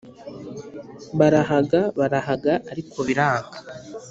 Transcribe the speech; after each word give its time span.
Barahaga 1.19 1.81
barahaga 1.99 2.53
ariko 2.71 2.97
biranga 3.07 3.57